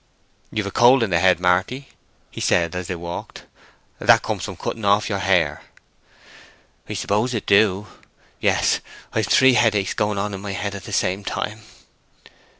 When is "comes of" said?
4.23-4.57